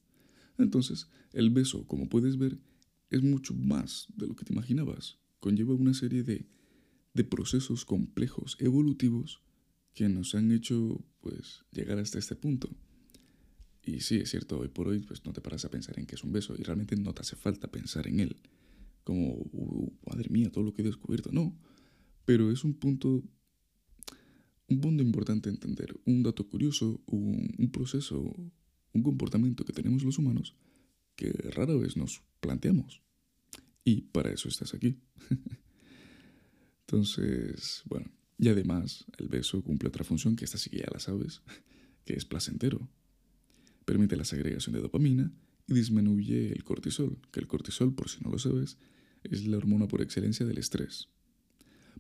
Entonces, 0.59 1.09
el 1.33 1.51
beso, 1.51 1.87
como 1.87 2.09
puedes 2.09 2.37
ver, 2.37 2.59
es 3.11 3.23
mucho 3.23 3.55
más 3.55 4.09
de 4.15 4.27
lo 4.27 4.37
que 4.37 4.45
te 4.45 4.53
imaginabas. 4.53 5.19
Conlleva 5.41 5.75
una 5.75 5.95
serie 5.95 6.23
de, 6.25 6.49
de 7.15 7.25
procesos 7.25 7.85
complejos, 7.85 8.57
evolutivos, 8.61 9.43
que 9.95 10.09
nos 10.09 10.35
han 10.35 10.53
hecho 10.53 11.05
pues 11.21 11.65
llegar 11.73 11.99
hasta 11.99 12.19
este 12.19 12.37
punto. 12.37 12.69
Y 13.83 14.01
sí, 14.01 14.17
es 14.17 14.31
cierto, 14.31 14.59
hoy 14.59 14.69
por 14.69 14.89
hoy 14.89 15.01
pues 15.01 15.25
no 15.25 15.33
te 15.33 15.41
paras 15.41 15.65
a 15.65 15.71
pensar 15.71 15.99
en 15.99 16.07
que 16.07 16.17
es 16.17 16.25
un 16.25 16.33
beso 16.33 16.55
y 16.59 16.63
realmente 16.63 16.97
no 16.97 17.15
te 17.15 17.23
hace 17.23 17.37
falta 17.37 17.71
pensar 17.71 18.07
en 18.07 18.21
él. 18.21 18.37
Como, 19.05 19.33
uh, 19.33 19.93
madre 20.07 20.29
mía, 20.29 20.53
todo 20.53 20.65
lo 20.65 20.75
que 20.75 20.83
he 20.83 20.85
descubierto. 20.85 21.31
No, 21.33 21.59
pero 22.25 22.51
es 22.51 22.65
un 22.65 22.75
punto, 22.75 23.25
un 24.69 24.81
punto 24.81 25.03
importante 25.03 25.49
entender, 25.49 25.99
un 26.05 26.23
dato 26.23 26.47
curioso, 26.47 27.01
un 27.07 27.71
proceso, 27.73 28.35
un 28.99 29.05
comportamiento 29.05 29.65
que 29.65 29.73
tenemos 29.73 30.03
los 30.03 30.19
humanos 30.19 30.55
que 31.17 31.33
rara 31.33 31.75
vez 31.75 31.97
nos 31.97 32.23
planteamos. 32.41 33.03
Y 33.85 34.03
para 34.03 34.31
eso 34.31 34.49
estás 34.49 34.75
aquí. 34.75 34.99
Entonces, 36.81 37.83
bueno, 37.87 38.11
y 38.39 38.49
además 38.49 39.05
el 39.19 39.29
beso 39.29 39.63
cumple 39.63 39.89
otra 39.89 40.05
función 40.05 40.37
que 40.37 40.45
esta 40.45 40.59
sí 40.59 40.71
que 40.71 40.79
ya 40.79 40.89
la 40.93 41.01
sabes, 41.01 41.43
que 42.05 42.15
es 42.15 42.25
placentero 42.25 42.89
permite 43.89 44.17
la 44.17 44.25
segregación 44.25 44.75
de 44.75 44.83
dopamina 44.83 45.33
y 45.67 45.73
disminuye 45.73 46.53
el 46.53 46.63
cortisol, 46.63 47.19
que 47.33 47.41
el 47.41 47.47
cortisol, 47.47 47.95
por 47.95 48.11
si 48.11 48.23
no 48.23 48.31
lo 48.31 48.39
sabes, 48.39 48.77
es 49.23 49.47
la 49.47 49.57
hormona 49.57 49.89
por 49.89 50.03
excelencia 50.03 50.45
del 50.45 50.59
estrés. 50.59 51.09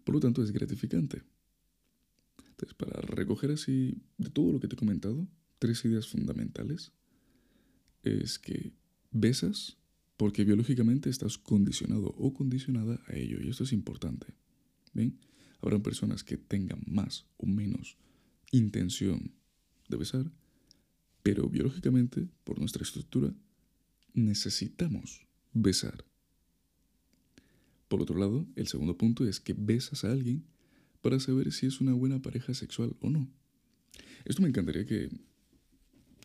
Por 0.05 0.15
lo 0.15 0.21
tanto, 0.21 0.43
es 0.43 0.53
gratificante. 0.53 1.23
Entonces, 2.51 2.75
para 2.75 3.01
recoger 3.01 3.53
así 3.53 4.03
de 4.19 4.29
todo 4.29 4.53
lo 4.53 4.61
que 4.61 4.69
te 4.69 4.75
he 4.75 4.79
comentado, 4.79 5.27
tres 5.59 5.85
ideas 5.85 6.09
fundamentales 6.09 6.93
es 8.03 8.39
que 8.39 8.73
besas 9.11 9.77
porque 10.17 10.45
biológicamente 10.45 11.11
estás 11.11 11.39
condicionado 11.39 12.09
o 12.19 12.35
condicionada 12.35 13.01
a 13.07 13.15
ello, 13.15 13.39
y 13.41 13.49
esto 13.49 13.65
es 13.65 13.73
importante. 13.73 14.27
¿Bien? 14.93 15.19
Habrán 15.61 15.83
personas 15.83 16.25
que 16.25 16.37
tengan 16.37 16.83
más 16.87 17.27
o 17.37 17.47
menos 17.47 17.97
intención 18.51 19.33
de 19.89 19.97
besar, 19.97 20.33
pero 21.23 21.49
biológicamente, 21.49 22.29
por 22.45 22.59
nuestra 22.59 22.83
estructura, 22.83 23.33
necesitamos 24.15 25.27
besar. 25.53 26.05
Por 27.89 28.03
otro 28.03 28.19
lado, 28.19 28.47
el 28.57 28.67
segundo 28.67 28.97
punto 28.97 29.27
es 29.27 29.41
que 29.41 29.55
besas 29.55 30.05
a 30.05 30.11
alguien 30.11 30.45
para 31.01 31.21
saber 31.21 31.53
si 31.53 31.67
es 31.67 31.81
una 31.81 31.93
buena 31.93 32.21
pareja 32.21 32.55
sexual 32.55 32.97
o 33.01 33.11
no. 33.11 33.29
Esto 34.25 34.43
me 34.43 34.49
encantaría 34.49 34.85
que, 34.85 35.11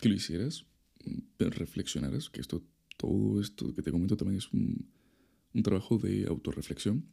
que 0.04 0.10
lo 0.10 0.16
hicieras, 0.16 0.66
mm, 1.06 1.44
reflexionaras, 1.48 2.28
que 2.28 2.42
esto, 2.42 2.62
todo 2.98 3.40
esto 3.40 3.72
que 3.74 3.80
te 3.80 3.90
comento 3.90 4.18
también 4.18 4.36
es 4.36 4.52
un, 4.52 4.90
un 5.54 5.62
trabajo 5.62 5.96
de 5.96 6.26
autorreflexión. 6.26 7.06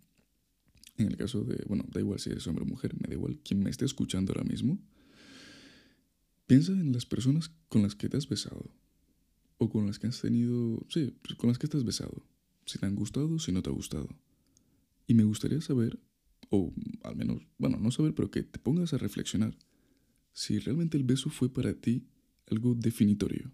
En 0.97 1.07
el 1.07 1.15
caso 1.15 1.45
de, 1.45 1.63
bueno, 1.69 1.85
da 1.89 2.01
igual 2.01 2.19
si 2.19 2.31
eres 2.31 2.45
hombre 2.47 2.65
o 2.65 2.67
mujer, 2.67 2.93
me 2.95 3.07
da 3.07 3.13
igual 3.13 3.39
quien 3.45 3.63
me 3.63 3.69
esté 3.69 3.85
escuchando 3.85 4.33
ahora 4.33 4.43
mismo, 4.43 4.77
Piensa 6.47 6.73
en 6.73 6.91
las 6.91 7.05
personas 7.05 7.49
con 7.69 7.81
las 7.81 7.95
que 7.95 8.09
te 8.09 8.17
has 8.17 8.27
besado. 8.27 8.75
O 9.57 9.69
con 9.69 9.87
las 9.87 9.99
que 9.99 10.07
has 10.07 10.19
tenido... 10.19 10.85
Sí, 10.89 11.15
pues, 11.21 11.35
con 11.35 11.47
las 11.47 11.57
que 11.57 11.69
te 11.69 11.77
has 11.77 11.85
besado. 11.85 12.27
Si 12.65 12.77
te 12.77 12.85
han 12.85 12.93
gustado, 12.93 13.39
si 13.39 13.53
no 13.53 13.61
te 13.61 13.69
ha 13.69 13.73
gustado. 13.73 14.09
Y 15.07 15.13
me 15.13 15.23
gustaría 15.23 15.61
saber, 15.61 15.97
o 16.49 16.73
al 17.03 17.15
menos, 17.15 17.41
bueno, 17.57 17.77
no 17.79 17.89
saber, 17.89 18.13
pero 18.13 18.31
que 18.31 18.43
te 18.43 18.59
pongas 18.59 18.93
a 18.93 18.97
reflexionar 18.97 19.57
si 20.33 20.59
realmente 20.59 20.97
el 20.97 21.03
beso 21.03 21.29
fue 21.29 21.47
para 21.47 21.73
ti 21.73 22.05
algo 22.47 22.75
definitorio. 22.75 23.51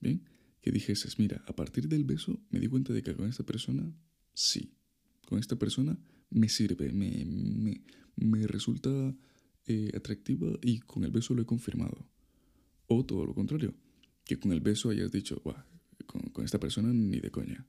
¿Bien? 0.00 0.22
Que 0.60 0.70
dijeses, 0.70 1.18
mira, 1.18 1.44
a 1.46 1.54
partir 1.54 1.88
del 1.88 2.04
beso 2.04 2.40
me 2.50 2.60
di 2.60 2.68
cuenta 2.68 2.92
de 2.92 3.02
que 3.02 3.14
con 3.14 3.28
esta 3.28 3.44
persona, 3.44 3.92
sí. 4.32 4.74
Con 5.26 5.38
esta 5.38 5.56
persona 5.56 5.98
me 6.30 6.48
sirve, 6.48 6.92
me, 6.92 7.24
me, 7.24 7.84
me 8.16 8.46
resulta 8.46 9.14
eh, 9.66 9.90
atractiva 9.96 10.52
y 10.60 10.80
con 10.80 11.04
el 11.04 11.10
beso 11.10 11.34
lo 11.34 11.40
he 11.40 11.46
confirmado. 11.46 12.06
O 12.86 13.04
todo 13.06 13.24
lo 13.24 13.34
contrario, 13.34 13.74
que 14.24 14.38
con 14.38 14.52
el 14.52 14.60
beso 14.60 14.90
hayas 14.90 15.10
dicho, 15.10 15.42
con, 15.42 16.44
esta 16.44 16.60
persona 16.60 16.92
ni 16.92 17.18
de 17.18 17.30
coña. 17.30 17.66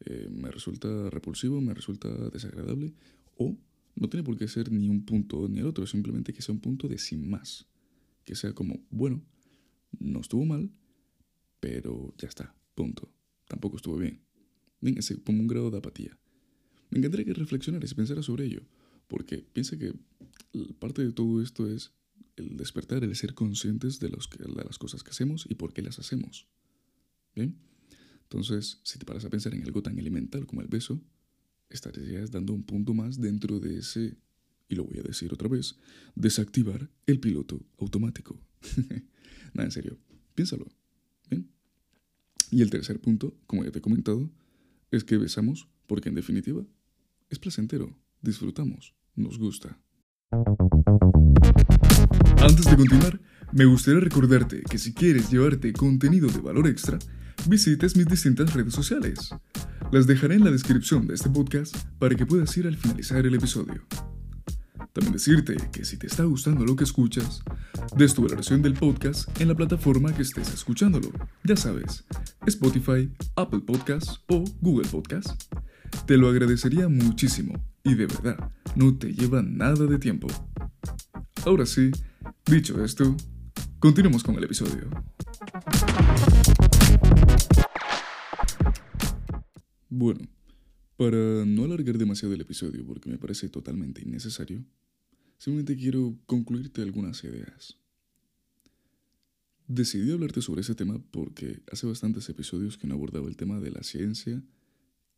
Eh, 0.00 0.28
me 0.28 0.50
resulta 0.50 1.08
repulsivo, 1.10 1.60
me 1.60 1.72
resulta 1.72 2.08
desagradable. 2.30 2.94
O 3.36 3.56
no 3.94 4.08
tiene 4.08 4.24
por 4.24 4.36
qué 4.36 4.48
ser 4.48 4.72
ni 4.72 4.88
un 4.88 5.04
punto 5.04 5.48
ni 5.48 5.60
el 5.60 5.66
otro, 5.66 5.86
simplemente 5.86 6.32
que 6.32 6.42
sea 6.42 6.52
un 6.52 6.60
punto 6.60 6.88
de 6.88 6.98
sin 6.98 7.28
más. 7.30 7.68
Que 8.24 8.34
sea 8.34 8.52
como, 8.52 8.84
bueno, 8.90 9.22
no 9.98 10.20
estuvo 10.20 10.44
mal, 10.44 10.70
pero 11.60 12.14
ya 12.18 12.28
está, 12.28 12.54
punto. 12.74 13.12
Tampoco 13.46 13.76
estuvo 13.76 13.96
bien. 13.96 14.22
ese 14.82 15.22
como 15.22 15.40
un 15.40 15.46
grado 15.46 15.70
de 15.70 15.78
apatía. 15.78 16.18
Me 16.90 16.98
encantaría 16.98 17.26
que 17.26 17.34
reflexionaras 17.34 17.90
y 17.90 17.94
pensaras 17.94 18.24
sobre 18.24 18.46
ello, 18.46 18.62
porque 19.08 19.38
piensa 19.38 19.76
que 19.78 19.94
parte 20.78 21.04
de 21.04 21.12
todo 21.12 21.42
esto 21.42 21.68
es 21.68 21.92
el 22.36 22.56
despertar, 22.56 23.02
el 23.02 23.16
ser 23.16 23.34
conscientes 23.34 23.98
de 23.98 24.10
las 24.10 24.78
cosas 24.78 25.02
que 25.02 25.10
hacemos 25.10 25.46
y 25.48 25.54
por 25.54 25.72
qué 25.72 25.82
las 25.82 25.98
hacemos. 25.98 26.46
¿Bien? 27.34 27.56
Entonces, 28.22 28.80
si 28.82 28.98
te 28.98 29.06
paras 29.06 29.24
a 29.24 29.30
pensar 29.30 29.54
en 29.54 29.62
algo 29.62 29.82
tan 29.82 29.98
elemental 29.98 30.46
como 30.46 30.60
el 30.60 30.68
beso, 30.68 31.00
estarías 31.70 32.30
dando 32.30 32.52
un 32.52 32.64
punto 32.64 32.94
más 32.94 33.20
dentro 33.20 33.60
de 33.60 33.78
ese, 33.78 34.16
y 34.68 34.74
lo 34.74 34.84
voy 34.84 34.98
a 34.98 35.02
decir 35.02 35.32
otra 35.32 35.48
vez, 35.48 35.76
desactivar 36.14 36.90
el 37.06 37.20
piloto 37.20 37.64
automático. 37.78 38.40
Nada, 39.54 39.66
en 39.66 39.72
serio, 39.72 39.98
piénsalo. 40.34 40.66
Y 42.50 42.62
el 42.62 42.70
tercer 42.70 43.00
punto, 43.00 43.36
como 43.46 43.64
ya 43.64 43.70
te 43.70 43.80
he 43.80 43.82
comentado, 43.82 44.30
es 44.90 45.04
que 45.04 45.16
besamos 45.16 45.68
porque 45.86 46.08
en 46.08 46.14
definitiva 46.14 46.64
es 47.28 47.38
placentero, 47.38 47.98
disfrutamos, 48.22 48.94
nos 49.14 49.38
gusta. 49.38 49.78
Antes 52.38 52.66
de 52.66 52.76
continuar, 52.76 53.20
me 53.52 53.64
gustaría 53.64 54.00
recordarte 54.00 54.62
que 54.62 54.78
si 54.78 54.92
quieres 54.94 55.30
llevarte 55.30 55.72
contenido 55.72 56.28
de 56.28 56.38
valor 56.38 56.68
extra, 56.68 56.98
visites 57.48 57.96
mis 57.96 58.06
distintas 58.06 58.54
redes 58.54 58.74
sociales. 58.74 59.30
Las 59.92 60.06
dejaré 60.06 60.36
en 60.36 60.44
la 60.44 60.50
descripción 60.50 61.06
de 61.06 61.14
este 61.14 61.30
podcast 61.30 61.76
para 61.98 62.14
que 62.14 62.26
puedas 62.26 62.56
ir 62.56 62.66
al 62.66 62.76
finalizar 62.76 63.26
el 63.26 63.34
episodio. 63.34 63.84
También 64.96 65.12
decirte 65.12 65.56
que 65.72 65.84
si 65.84 65.98
te 65.98 66.06
está 66.06 66.24
gustando 66.24 66.64
lo 66.64 66.74
que 66.74 66.84
escuchas, 66.84 67.42
des 67.98 68.14
tu 68.14 68.22
valoración 68.22 68.62
del 68.62 68.72
podcast 68.72 69.28
en 69.38 69.48
la 69.48 69.54
plataforma 69.54 70.10
que 70.14 70.22
estés 70.22 70.54
escuchándolo. 70.54 71.10
Ya 71.44 71.54
sabes, 71.54 72.06
Spotify, 72.46 73.12
Apple 73.34 73.60
Podcasts 73.60 74.22
o 74.28 74.42
Google 74.62 74.88
Podcasts. 74.88 75.36
Te 76.06 76.16
lo 76.16 76.30
agradecería 76.30 76.88
muchísimo 76.88 77.62
y 77.84 77.94
de 77.94 78.06
verdad, 78.06 78.50
no 78.74 78.96
te 78.96 79.12
lleva 79.12 79.42
nada 79.42 79.84
de 79.84 79.98
tiempo. 79.98 80.28
Ahora 81.44 81.66
sí, 81.66 81.90
dicho 82.46 82.82
esto, 82.82 83.14
continuemos 83.78 84.24
con 84.24 84.36
el 84.36 84.44
episodio. 84.44 84.88
Bueno, 89.90 90.20
para 90.96 91.44
no 91.44 91.64
alargar 91.64 91.98
demasiado 91.98 92.32
el 92.32 92.40
episodio 92.40 92.86
porque 92.86 93.10
me 93.10 93.18
parece 93.18 93.50
totalmente 93.50 94.00
innecesario, 94.00 94.64
simplemente 95.38 95.76
quiero 95.76 96.18
concluirte 96.26 96.82
algunas 96.82 97.22
ideas. 97.24 97.76
Decidí 99.68 100.12
hablarte 100.12 100.42
sobre 100.42 100.60
ese 100.60 100.74
tema 100.74 101.02
porque 101.10 101.62
hace 101.72 101.86
bastantes 101.86 102.28
episodios 102.28 102.78
que 102.78 102.86
no 102.86 102.94
abordaba 102.94 103.28
el 103.28 103.36
tema 103.36 103.58
de 103.58 103.72
la 103.72 103.82
ciencia 103.82 104.42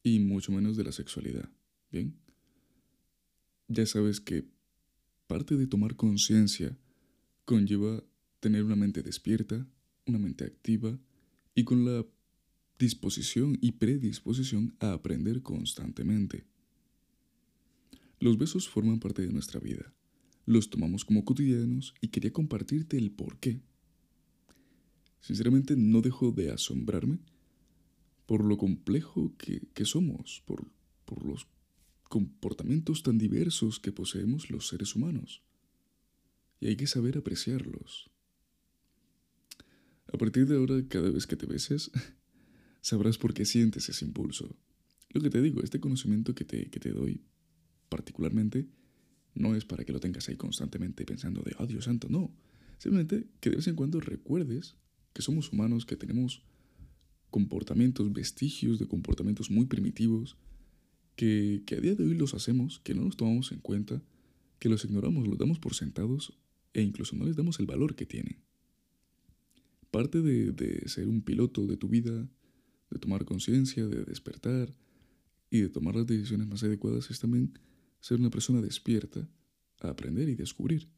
y 0.03 0.21
mucho 0.21 0.53
menos 0.53 0.77
de 0.77 0.85
la 0.85 0.93
sexualidad. 0.93 1.51
¿Bien? 1.93 2.15
Ya 3.69 3.85
sabes 3.85 4.21
que 4.21 4.49
parte 5.27 5.57
de 5.57 5.67
tomar 5.67 5.97
conciencia 5.97 6.79
conlleva 7.45 8.03
tener 8.41 8.65
una 8.65 8.77
mente 8.77 9.03
despierta, 9.03 9.67
una 10.07 10.19
mente 10.19 10.45
activa 10.45 10.99
y 11.55 11.65
con 11.65 11.85
la 11.85 12.07
disposición 12.79 13.59
y 13.61 13.73
predisposición 13.73 14.75
a 14.81 14.93
aprender 14.93 15.43
constantemente. 15.43 16.45
Los 18.21 18.39
besos 18.39 18.69
forman 18.69 19.01
parte 19.01 19.23
de 19.23 19.33
nuestra 19.33 19.61
vida. 19.61 19.93
Los 20.49 20.71
tomamos 20.71 21.05
como 21.05 21.27
cotidianos 21.27 21.93
y 22.01 22.09
quería 22.09 22.33
compartirte 22.33 22.97
el 22.97 23.11
por 23.11 23.39
qué. 23.39 23.61
Sinceramente 25.21 25.77
no 25.77 26.01
dejo 26.01 26.33
de 26.33 26.51
asombrarme 26.51 27.19
por 28.25 28.43
lo 28.43 28.57
complejo 28.57 29.37
que, 29.37 29.85
somos, 29.85 30.43
por, 30.47 30.73
por 31.05 31.23
los 31.27 31.47
comportamientos 32.05 33.03
tan 33.03 33.19
diversos 33.19 33.79
que 33.79 33.93
poseemos 33.93 34.49
los 34.49 34.69
seres 34.69 34.97
humanos. 34.97 35.43
Y 36.61 36.69
hay 36.69 36.77
que 36.77 36.87
saber 36.87 37.19
apreciarlos. 37.19 38.11
A 40.11 40.17
partir 40.17 40.47
de 40.47 40.57
ahora, 40.57 40.83
cada 40.89 41.11
vez 41.11 41.27
que 41.27 41.37
te 41.37 41.45
beses, 41.45 41.91
sabrás 42.81 43.19
por 43.19 43.35
qué 43.35 43.45
sientes 43.45 43.87
ese 43.91 44.07
impulso. 44.07 44.57
Lo 45.11 45.21
que 45.21 45.29
te 45.29 45.43
digo, 45.43 45.63
este 45.63 45.79
conocimiento 45.79 46.35
que 46.35 46.47
te, 46.47 46.71
que 46.71 46.81
te 46.81 46.93
doy 46.93 47.21
particularmente 47.91 48.67
no 49.39 49.55
es 49.55 49.65
para 49.65 49.85
que 49.85 49.93
lo 49.93 50.01
tengas 50.01 50.29
ahí 50.29 50.37
constantemente 50.37 51.05
pensando 51.05 51.43
de, 51.43 51.55
oh 51.59 51.67
Dios 51.67 51.85
santo, 51.85 52.09
no. 52.11 52.31
Simplemente 52.79 53.29
que 53.41 53.51
de 53.51 53.57
vez 53.57 53.67
en 53.69 53.77
cuando 53.77 54.01
recuerdes 54.01 54.77
que 55.13 55.23
somos 55.23 55.53
humanos, 55.53 55.87
que 55.87 55.97
tenemos 55.97 56.43
comportamientos, 57.31 58.13
vestigios 58.13 58.79
de 58.79 58.87
comportamientos 58.87 59.51
muy 59.51 59.67
primitivos, 59.67 60.37
que, 61.17 61.63
que 61.67 61.77
a 61.77 61.81
día 61.81 61.95
de 61.95 62.05
hoy 62.05 62.15
los 62.15 62.35
hacemos, 62.35 62.81
que 62.81 62.95
no 62.95 63.05
los 63.05 63.17
tomamos 63.17 63.53
en 63.53 63.59
cuenta, 63.59 64.03
que 64.59 64.69
los 64.69 64.85
ignoramos, 64.85 65.27
los 65.27 65.39
damos 65.39 65.59
por 65.59 65.75
sentados 65.75 66.39
e 66.73 66.83
incluso 66.83 67.17
no 67.17 67.25
les 67.25 67.37
damos 67.37 67.59
el 67.61 67.67
valor 67.67 67.95
que 67.95 68.07
tienen. 68.07 68.39
Parte 69.91 70.21
de, 70.21 70.53
de 70.53 70.89
ser 70.89 71.09
un 71.09 71.23
piloto 71.23 71.67
de 71.67 71.77
tu 71.77 71.89
vida, 71.89 72.29
de 72.91 72.99
tomar 72.99 73.25
conciencia, 73.25 73.87
de 73.87 74.05
despertar 74.05 74.75
y 75.51 75.61
de 75.61 75.69
tomar 75.69 75.97
las 75.97 76.07
decisiones 76.07 76.47
más 76.47 76.63
adecuadas 76.63 77.11
es 77.11 77.21
también 77.21 77.59
ser 78.01 78.19
una 78.19 78.31
persona 78.31 78.61
despierta 78.61 79.29
a 79.81 79.89
aprender 79.89 80.29
y 80.29 80.35
descubrir. 80.35 80.89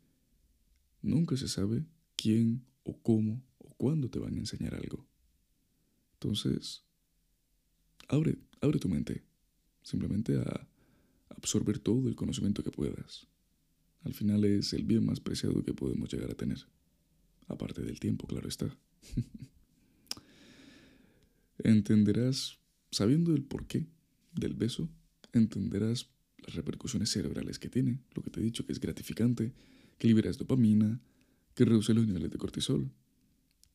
Nunca 1.02 1.36
se 1.36 1.48
sabe 1.48 1.84
quién 2.16 2.64
o 2.82 3.00
cómo 3.00 3.42
o 3.58 3.70
cuándo 3.76 4.10
te 4.10 4.18
van 4.18 4.34
a 4.34 4.38
enseñar 4.38 4.74
algo. 4.74 5.06
Entonces, 6.14 6.84
abre, 8.08 8.38
abre 8.60 8.78
tu 8.78 8.88
mente, 8.88 9.24
simplemente 9.82 10.36
a 10.36 10.68
absorber 11.30 11.78
todo 11.78 12.08
el 12.08 12.16
conocimiento 12.16 12.62
que 12.62 12.70
puedas. 12.70 13.26
Al 14.02 14.14
final 14.14 14.44
es 14.44 14.72
el 14.72 14.84
bien 14.84 15.04
más 15.04 15.20
preciado 15.20 15.62
que 15.62 15.74
podemos 15.74 16.12
llegar 16.12 16.30
a 16.30 16.34
tener. 16.34 16.66
Aparte 17.48 17.82
del 17.82 18.00
tiempo, 18.00 18.26
claro 18.26 18.48
está. 18.48 18.74
entenderás, 21.58 22.58
sabiendo 22.90 23.34
el 23.34 23.42
porqué 23.42 23.86
del 24.32 24.54
beso, 24.54 24.88
entenderás 25.32 26.10
las 26.44 26.54
repercusiones 26.54 27.10
cerebrales 27.10 27.58
que 27.58 27.68
tiene, 27.68 28.00
lo 28.14 28.22
que 28.22 28.30
te 28.30 28.40
he 28.40 28.42
dicho 28.42 28.66
que 28.66 28.72
es 28.72 28.80
gratificante, 28.80 29.52
que 29.98 30.08
liberas 30.08 30.38
dopamina, 30.38 31.00
que 31.54 31.64
reduce 31.64 31.94
los 31.94 32.06
niveles 32.06 32.30
de 32.30 32.38
cortisol 32.38 32.90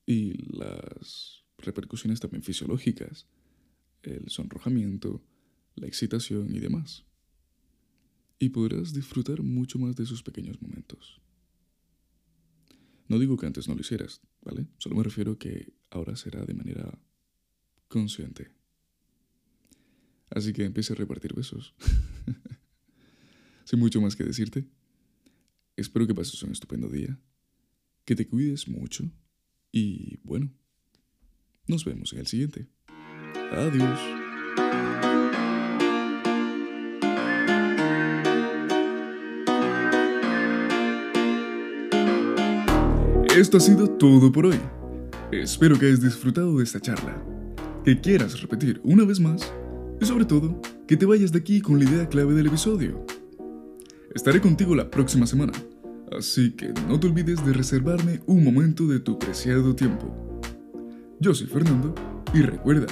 y 0.05 0.33
las 0.55 1.43
repercusiones 1.57 2.19
también 2.19 2.43
fisiológicas, 2.43 3.27
el 4.03 4.29
sonrojamiento, 4.29 5.23
la 5.75 5.87
excitación 5.87 6.55
y 6.55 6.59
demás. 6.59 7.05
Y 8.39 8.49
podrás 8.49 8.93
disfrutar 8.93 9.41
mucho 9.43 9.79
más 9.79 9.95
de 9.95 10.03
esos 10.03 10.23
pequeños 10.23 10.61
momentos. 10.61 11.21
No 13.07 13.19
digo 13.19 13.37
que 13.37 13.45
antes 13.45 13.67
no 13.67 13.75
lo 13.75 13.81
hicieras, 13.81 14.21
¿vale? 14.41 14.67
Solo 14.77 14.95
me 14.95 15.03
refiero 15.03 15.37
que 15.37 15.73
ahora 15.89 16.15
será 16.15 16.43
de 16.45 16.53
manera 16.53 16.99
consciente. 17.87 18.51
Así 20.29 20.53
que 20.53 20.65
empiece 20.65 20.93
a 20.93 20.95
repartir 20.95 21.33
besos. 21.33 21.73
Sin 23.65 23.79
mucho 23.79 24.01
más 24.01 24.15
que 24.15 24.23
decirte. 24.23 24.67
Espero 25.75 26.07
que 26.07 26.15
pases 26.15 26.41
un 26.43 26.51
estupendo 26.51 26.89
día. 26.89 27.19
Que 28.05 28.15
te 28.15 28.27
cuides 28.27 28.67
mucho. 28.67 29.09
Y 29.71 30.19
bueno, 30.23 30.51
nos 31.67 31.83
vemos 31.85 32.13
en 32.13 32.19
el 32.19 32.27
siguiente. 32.27 32.67
Adiós. 33.51 33.99
Esto 43.35 43.57
ha 43.57 43.59
sido 43.59 43.89
todo 43.89 44.31
por 44.31 44.45
hoy. 44.45 44.59
Espero 45.31 45.77
que 45.77 45.87
hayas 45.87 46.01
disfrutado 46.01 46.57
de 46.57 46.63
esta 46.63 46.79
charla, 46.79 47.21
que 47.83 47.99
quieras 47.99 48.39
repetir 48.41 48.79
una 48.83 49.03
vez 49.03 49.19
más 49.19 49.51
y 49.99 50.05
sobre 50.05 50.25
todo 50.25 50.59
que 50.87 50.97
te 50.97 51.05
vayas 51.05 51.31
de 51.31 51.39
aquí 51.39 51.61
con 51.61 51.79
la 51.79 51.85
idea 51.85 52.09
clave 52.09 52.33
del 52.33 52.47
episodio. 52.47 53.05
Estaré 54.13 54.39
contigo 54.39 54.75
la 54.75 54.89
próxima 54.89 55.27
semana, 55.27 55.53
así 56.17 56.51
que 56.51 56.73
no 56.87 56.99
te 56.99 57.07
olvides 57.07 57.45
de 57.45 57.53
reservarme 57.53 58.21
un 58.25 58.43
momento 58.43 58.87
de 58.87 58.99
tu 58.99 59.19
preciado 59.19 59.75
tiempo. 59.75 60.41
Yo 61.19 61.33
soy 61.33 61.47
Fernando 61.47 61.93
y 62.33 62.41
recuerda, 62.41 62.87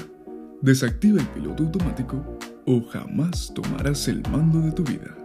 desactiva 0.61 1.21
el 1.21 1.27
piloto 1.27 1.63
automático 1.63 2.37
o 2.65 2.81
jamás 2.83 3.53
tomarás 3.53 4.07
el 4.07 4.21
mando 4.31 4.59
de 4.59 4.71
tu 4.71 4.83
vida. 4.83 5.22